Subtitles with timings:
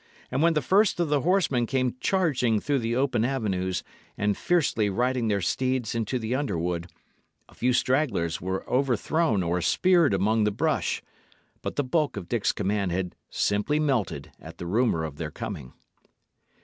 [0.31, 3.83] And when the first of the horsemen came charging through the open avenues
[4.17, 6.87] and fiercely riding their steeds into the underwood,
[7.47, 11.03] a few stragglers were overthrown or speared among the brush,
[11.61, 15.71] but the bulk of Dick's command had simply melted at the rumour of their coming.